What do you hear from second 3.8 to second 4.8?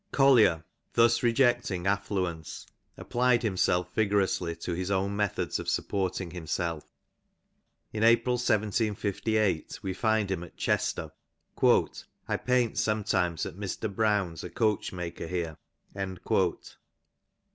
vigorously to